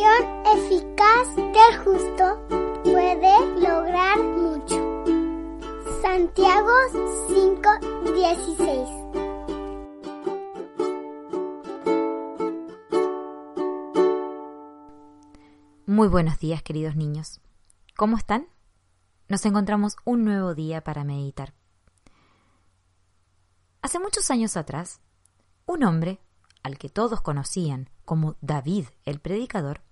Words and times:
oración 0.00 0.46
eficaz 0.46 1.36
del 1.36 1.78
justo 1.84 2.46
puede 2.82 3.60
lograr 3.60 4.18
mucho. 4.18 5.04
Santiago 6.02 6.72
5:16 7.28 8.88
Muy 15.86 16.08
buenos 16.08 16.38
días, 16.38 16.62
queridos 16.62 16.96
niños. 16.96 17.40
¿Cómo 17.96 18.16
están? 18.16 18.46
Nos 19.28 19.44
encontramos 19.44 19.96
un 20.04 20.24
nuevo 20.24 20.54
día 20.54 20.82
para 20.82 21.04
meditar. 21.04 21.52
Hace 23.82 23.98
muchos 23.98 24.30
años 24.30 24.56
atrás, 24.56 25.00
un 25.66 25.84
hombre, 25.84 26.20
al 26.62 26.78
que 26.78 26.88
todos 26.88 27.20
conocían 27.20 27.90
como 28.04 28.36
David 28.40 28.86
el 29.04 29.20
Predicador, 29.20 29.82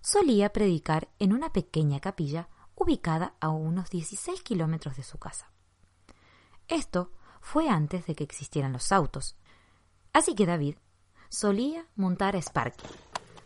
solía 0.00 0.52
predicar 0.52 1.08
en 1.18 1.32
una 1.32 1.52
pequeña 1.52 2.00
capilla 2.00 2.48
ubicada 2.74 3.34
a 3.40 3.48
unos 3.48 3.90
16 3.90 4.42
kilómetros 4.42 4.96
de 4.96 5.02
su 5.02 5.18
casa. 5.18 5.50
Esto 6.68 7.12
fue 7.40 7.68
antes 7.68 8.06
de 8.06 8.14
que 8.14 8.24
existieran 8.24 8.72
los 8.72 8.92
autos, 8.92 9.36
así 10.12 10.34
que 10.34 10.46
David 10.46 10.76
solía 11.28 11.86
montar 11.96 12.36
a 12.36 12.38
Sparky, 12.38 12.86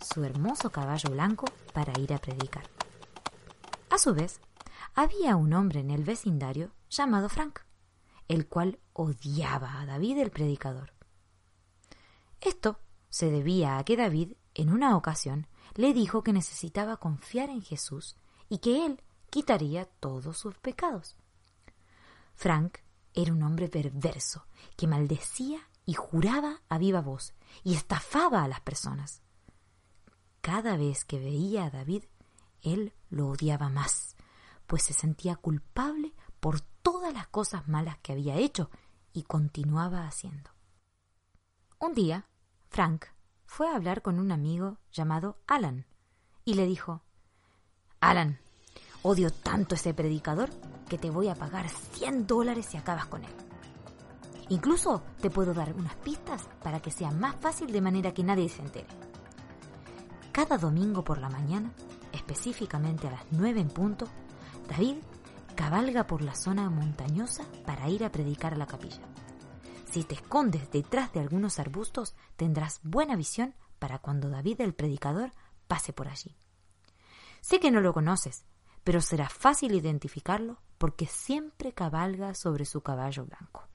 su 0.00 0.24
hermoso 0.24 0.70
caballo 0.70 1.10
blanco 1.10 1.46
para 1.72 1.98
ir 1.98 2.12
a 2.14 2.18
predicar. 2.18 2.64
A 3.90 3.98
su 3.98 4.14
vez, 4.14 4.40
había 4.94 5.36
un 5.36 5.52
hombre 5.52 5.80
en 5.80 5.90
el 5.90 6.04
vecindario 6.04 6.72
llamado 6.90 7.28
Frank, 7.28 7.60
el 8.28 8.46
cual 8.46 8.78
odiaba 8.92 9.80
a 9.80 9.86
David 9.86 10.18
el 10.18 10.30
predicador. 10.30 10.92
Esto 12.40 12.80
se 13.08 13.30
debía 13.30 13.78
a 13.78 13.84
que 13.84 13.96
David, 13.96 14.34
en 14.54 14.70
una 14.70 14.96
ocasión, 14.96 15.46
le 15.74 15.92
dijo 15.92 16.22
que 16.22 16.32
necesitaba 16.32 16.96
confiar 16.96 17.50
en 17.50 17.62
Jesús 17.62 18.16
y 18.48 18.58
que 18.58 18.86
él 18.86 19.02
quitaría 19.30 19.84
todos 19.84 20.38
sus 20.38 20.56
pecados. 20.58 21.16
Frank 22.34 22.78
era 23.14 23.32
un 23.32 23.42
hombre 23.42 23.68
perverso 23.68 24.46
que 24.76 24.86
maldecía 24.86 25.60
y 25.84 25.94
juraba 25.94 26.62
a 26.68 26.78
viva 26.78 27.00
voz 27.00 27.34
y 27.64 27.74
estafaba 27.74 28.44
a 28.44 28.48
las 28.48 28.60
personas. 28.60 29.22
Cada 30.40 30.76
vez 30.76 31.04
que 31.04 31.18
veía 31.18 31.64
a 31.64 31.70
David, 31.70 32.04
él 32.62 32.92
lo 33.10 33.28
odiaba 33.28 33.68
más, 33.68 34.16
pues 34.66 34.84
se 34.84 34.92
sentía 34.92 35.36
culpable 35.36 36.14
por 36.40 36.60
todas 36.60 37.12
las 37.12 37.26
cosas 37.28 37.68
malas 37.68 37.98
que 37.98 38.12
había 38.12 38.36
hecho 38.36 38.70
y 39.12 39.22
continuaba 39.24 40.06
haciendo. 40.06 40.50
Un 41.80 41.94
día, 41.94 42.28
Frank 42.68 43.06
fue 43.48 43.66
a 43.66 43.74
hablar 43.74 44.02
con 44.02 44.20
un 44.20 44.30
amigo 44.30 44.76
llamado 44.92 45.38
Alan 45.46 45.86
y 46.44 46.54
le 46.54 46.66
dijo 46.66 47.02
Alan, 47.98 48.38
odio 49.02 49.32
tanto 49.32 49.74
ese 49.74 49.94
predicador 49.94 50.50
que 50.88 50.98
te 50.98 51.10
voy 51.10 51.28
a 51.28 51.34
pagar 51.34 51.68
100 51.68 52.26
dólares 52.26 52.66
si 52.66 52.76
acabas 52.76 53.06
con 53.06 53.24
él. 53.24 53.30
Incluso 54.50 55.02
te 55.20 55.30
puedo 55.30 55.54
dar 55.54 55.72
unas 55.72 55.96
pistas 55.96 56.44
para 56.62 56.80
que 56.80 56.90
sea 56.90 57.10
más 57.10 57.36
fácil 57.36 57.72
de 57.72 57.80
manera 57.80 58.12
que 58.12 58.22
nadie 58.22 58.48
se 58.50 58.62
entere. 58.62 58.86
Cada 60.30 60.58
domingo 60.58 61.02
por 61.02 61.18
la 61.18 61.30
mañana, 61.30 61.72
específicamente 62.12 63.08
a 63.08 63.12
las 63.12 63.24
9 63.30 63.60
en 63.60 63.70
punto, 63.70 64.06
David 64.68 64.98
cabalga 65.56 66.06
por 66.06 66.20
la 66.20 66.34
zona 66.34 66.68
montañosa 66.70 67.44
para 67.64 67.88
ir 67.88 68.04
a 68.04 68.12
predicar 68.12 68.52
a 68.54 68.58
la 68.58 68.66
capilla. 68.66 69.00
Si 69.90 70.04
te 70.04 70.14
escondes 70.14 70.70
detrás 70.70 71.12
de 71.12 71.20
algunos 71.20 71.58
arbustos, 71.58 72.14
tendrás 72.36 72.80
buena 72.82 73.16
visión 73.16 73.54
para 73.78 73.98
cuando 73.98 74.28
David 74.28 74.60
el 74.60 74.74
predicador 74.74 75.32
pase 75.66 75.94
por 75.94 76.08
allí. 76.08 76.36
Sé 77.40 77.58
que 77.58 77.70
no 77.70 77.80
lo 77.80 77.94
conoces, 77.94 78.44
pero 78.84 79.00
será 79.00 79.30
fácil 79.30 79.74
identificarlo 79.74 80.60
porque 80.76 81.06
siempre 81.06 81.72
cabalga 81.72 82.34
sobre 82.34 82.66
su 82.66 82.82
caballo 82.82 83.24
blanco. 83.24 83.66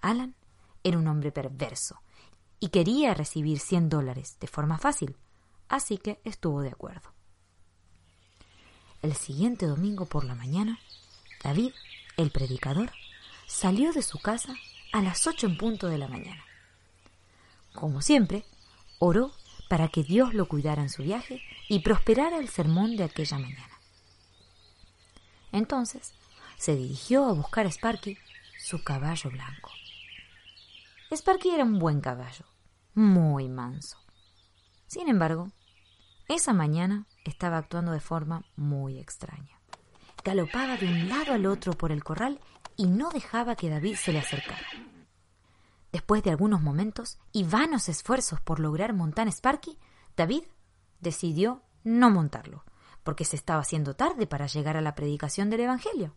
Alan 0.00 0.34
era 0.82 0.98
un 0.98 1.06
hombre 1.06 1.30
perverso 1.30 2.02
y 2.58 2.70
quería 2.70 3.14
recibir 3.14 3.60
100 3.60 3.88
dólares 3.88 4.36
de 4.40 4.48
forma 4.48 4.78
fácil, 4.78 5.16
así 5.68 5.98
que 5.98 6.20
estuvo 6.24 6.60
de 6.60 6.70
acuerdo. 6.70 7.12
El 9.00 9.14
siguiente 9.14 9.66
domingo 9.66 10.06
por 10.06 10.24
la 10.24 10.34
mañana, 10.34 10.80
David, 11.44 11.72
el 12.16 12.32
predicador, 12.32 12.90
salió 13.46 13.92
de 13.92 14.02
su 14.02 14.18
casa 14.18 14.54
a 14.92 15.02
las 15.02 15.26
ocho 15.26 15.46
en 15.46 15.56
punto 15.56 15.88
de 15.88 15.98
la 15.98 16.08
mañana. 16.08 16.44
Como 17.72 18.02
siempre, 18.02 18.44
oró 18.98 19.32
para 19.68 19.88
que 19.88 20.02
Dios 20.02 20.34
lo 20.34 20.48
cuidara 20.48 20.82
en 20.82 20.88
su 20.88 21.02
viaje 21.02 21.42
y 21.68 21.80
prosperara 21.80 22.38
el 22.38 22.48
sermón 22.48 22.96
de 22.96 23.04
aquella 23.04 23.38
mañana. 23.38 23.80
Entonces 25.52 26.14
se 26.56 26.74
dirigió 26.74 27.26
a 27.26 27.32
buscar 27.32 27.66
a 27.66 27.70
Sparky, 27.70 28.18
su 28.58 28.82
caballo 28.82 29.30
blanco. 29.30 29.70
Sparky 31.14 31.50
era 31.50 31.64
un 31.64 31.78
buen 31.78 32.00
caballo, 32.00 32.44
muy 32.94 33.48
manso. 33.48 33.98
Sin 34.86 35.08
embargo, 35.08 35.52
esa 36.28 36.52
mañana 36.52 37.06
estaba 37.24 37.58
actuando 37.58 37.92
de 37.92 38.00
forma 38.00 38.44
muy 38.56 38.98
extraña. 38.98 39.58
Galopaba 40.24 40.76
de 40.76 40.86
un 40.86 41.08
lado 41.08 41.32
al 41.32 41.46
otro 41.46 41.72
por 41.72 41.92
el 41.92 42.04
corral 42.04 42.40
y 42.78 42.86
no 42.86 43.10
dejaba 43.10 43.54
que 43.54 43.68
David 43.68 43.96
se 43.96 44.14
le 44.14 44.20
acercara. 44.20 44.66
Después 45.92 46.22
de 46.22 46.30
algunos 46.30 46.62
momentos 46.62 47.18
y 47.30 47.44
vanos 47.44 47.90
esfuerzos 47.90 48.40
por 48.40 48.58
lograr 48.58 48.94
montar 48.94 49.28
Sparky, 49.28 49.78
David 50.16 50.44
decidió 51.00 51.62
no 51.84 52.08
montarlo, 52.10 52.64
porque 53.02 53.26
se 53.26 53.36
estaba 53.36 53.60
haciendo 53.60 53.94
tarde 53.94 54.26
para 54.26 54.46
llegar 54.46 54.78
a 54.78 54.80
la 54.80 54.94
predicación 54.94 55.50
del 55.50 55.60
Evangelio. 55.60 56.14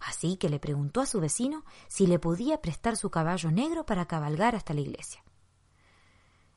Así 0.00 0.36
que 0.36 0.50
le 0.50 0.60
preguntó 0.60 1.00
a 1.00 1.06
su 1.06 1.18
vecino 1.18 1.64
si 1.86 2.06
le 2.06 2.18
podía 2.18 2.60
prestar 2.60 2.98
su 2.98 3.08
caballo 3.08 3.50
negro 3.50 3.86
para 3.86 4.06
cabalgar 4.06 4.54
hasta 4.54 4.74
la 4.74 4.82
iglesia. 4.82 5.24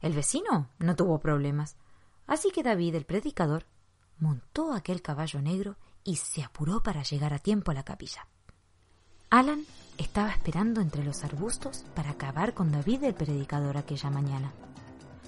El 0.02 0.12
vecino 0.12 0.70
no 0.80 0.98
tuvo 0.98 1.20
problemas, 1.20 1.78
Así 2.32 2.50
que 2.52 2.64
David, 2.64 2.96
el 2.96 3.06
predicador, 3.06 3.66
montó 4.18 4.72
aquel 4.72 5.02
caballo 5.02 5.42
negro 5.42 5.76
y 6.06 6.16
se 6.16 6.44
apuró 6.44 6.82
para 6.82 7.04
llegar 7.04 7.34
a 7.34 7.40
tiempo 7.40 7.72
a 7.72 7.74
la 7.74 7.84
capilla. 7.84 8.26
Alan 9.34 9.66
estaba 9.98 10.30
esperando 10.30 10.82
entre 10.82 11.06
los 11.06 11.24
arbustos 11.24 11.86
para 11.96 12.10
acabar 12.10 12.54
con 12.54 12.70
David 12.70 13.06
el 13.06 13.14
predicador 13.14 13.78
aquella 13.78 14.10
mañana. 14.10 14.52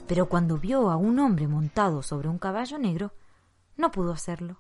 Pero 0.10 0.28
cuando 0.28 0.58
vio 0.58 0.92
a 0.92 0.98
un 0.98 1.20
hombre 1.20 1.48
montado 1.48 2.04
sobre 2.04 2.28
un 2.28 2.38
caballo 2.38 2.78
negro, 2.78 3.14
no 3.78 3.92
pudo 3.92 4.12
hacerlo, 4.12 4.60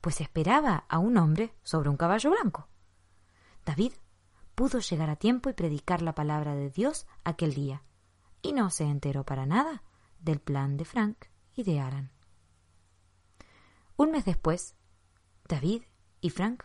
pues 0.00 0.20
esperaba 0.20 0.86
a 0.88 0.98
un 0.98 1.18
hombre 1.18 1.54
sobre 1.62 1.88
un 1.88 1.96
caballo 1.96 2.32
blanco. 2.32 2.66
David 3.64 3.92
pudo 4.56 4.80
llegar 4.80 5.08
a 5.08 5.14
tiempo 5.14 5.48
y 5.48 5.52
predicar 5.52 6.02
la 6.02 6.16
palabra 6.16 6.56
de 6.56 6.68
Dios 6.68 7.06
aquel 7.22 7.54
día, 7.54 7.84
y 8.42 8.52
no 8.52 8.70
se 8.70 8.86
enteró 8.86 9.24
para 9.24 9.46
nada 9.46 9.84
del 10.18 10.40
plan 10.40 10.76
de 10.76 10.84
Frank 10.84 11.26
y 11.54 11.62
de 11.62 11.78
Alan. 11.78 12.10
Un 13.96 14.10
mes 14.10 14.24
después, 14.24 14.74
David 15.48 15.84
y 16.20 16.30
Frank 16.30 16.64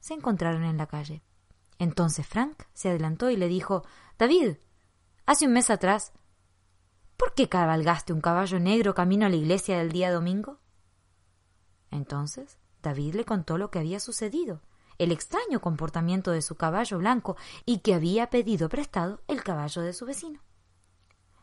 se 0.00 0.12
encontraron 0.12 0.64
en 0.64 0.76
la 0.76 0.86
calle. 0.86 1.22
Entonces 1.78 2.26
Frank 2.26 2.64
se 2.72 2.90
adelantó 2.90 3.30
y 3.30 3.36
le 3.36 3.48
dijo 3.48 3.84
David, 4.18 4.56
hace 5.26 5.46
un 5.46 5.52
mes 5.52 5.70
atrás, 5.70 6.12
¿por 7.16 7.34
qué 7.34 7.48
cabalgaste 7.48 8.12
un 8.12 8.20
caballo 8.20 8.60
negro 8.60 8.94
camino 8.94 9.26
a 9.26 9.28
la 9.28 9.36
iglesia 9.36 9.78
del 9.78 9.92
día 9.92 10.12
domingo? 10.12 10.60
Entonces 11.90 12.58
David 12.82 13.14
le 13.14 13.24
contó 13.24 13.58
lo 13.58 13.70
que 13.70 13.78
había 13.78 14.00
sucedido, 14.00 14.60
el 14.98 15.12
extraño 15.12 15.60
comportamiento 15.60 16.30
de 16.30 16.42
su 16.42 16.56
caballo 16.56 16.98
blanco 16.98 17.36
y 17.64 17.78
que 17.78 17.94
había 17.94 18.30
pedido 18.30 18.68
prestado 18.68 19.22
el 19.28 19.42
caballo 19.42 19.82
de 19.82 19.92
su 19.92 20.06
vecino. 20.06 20.40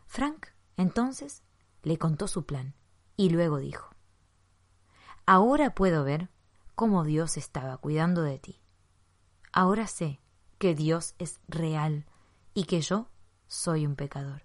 Frank 0.06 0.48
entonces 0.78 1.44
le 1.84 1.98
contó 1.98 2.28
su 2.28 2.46
plan 2.46 2.76
y 3.16 3.30
luego 3.30 3.58
dijo, 3.58 3.90
Ahora 5.26 5.76
puedo 5.76 6.04
ver 6.04 6.30
cómo 6.74 7.04
Dios 7.04 7.38
estaba 7.38 7.78
cuidando 7.78 8.24
de 8.24 8.40
ti. 8.40 8.62
Ahora 9.52 9.88
sé 9.88 10.20
que 10.58 10.76
Dios 10.76 11.16
es 11.18 11.40
real 11.48 12.06
y 12.54 12.66
que 12.66 12.82
yo 12.82 13.10
soy 13.48 13.86
un 13.86 13.96
pecador. 13.96 14.44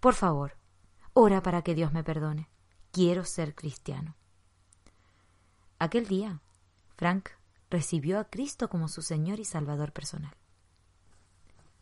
Por 0.00 0.14
favor, 0.14 0.56
ora 1.12 1.42
para 1.42 1.62
que 1.62 1.74
Dios 1.74 1.92
me 1.92 2.04
perdone. 2.04 2.48
Quiero 2.92 3.24
ser 3.24 3.54
cristiano. 3.54 4.16
Aquel 5.78 6.06
día, 6.06 6.40
Frank 6.96 7.30
recibió 7.70 8.18
a 8.18 8.24
Cristo 8.24 8.68
como 8.68 8.88
su 8.88 9.02
Señor 9.02 9.40
y 9.40 9.44
Salvador 9.44 9.92
personal. 9.92 10.34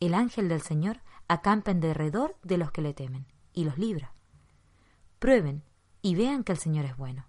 El 0.00 0.14
ángel 0.14 0.48
del 0.48 0.62
Señor 0.62 1.00
acampa 1.28 1.70
en 1.70 1.80
derredor 1.80 2.36
de 2.42 2.58
los 2.58 2.70
que 2.70 2.82
le 2.82 2.94
temen 2.94 3.26
y 3.52 3.64
los 3.64 3.78
libra. 3.78 4.12
Prueben 5.18 5.64
y 6.02 6.14
vean 6.14 6.44
que 6.44 6.52
el 6.52 6.58
Señor 6.58 6.84
es 6.84 6.96
bueno. 6.96 7.26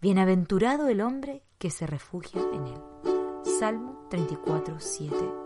Bienaventurado 0.00 0.88
el 0.88 1.00
hombre 1.00 1.44
que 1.58 1.70
se 1.70 1.86
refugia 1.86 2.42
en 2.52 2.66
él. 2.66 2.91
Salmo 3.62 4.08
34, 4.10 4.80
7 4.80 5.41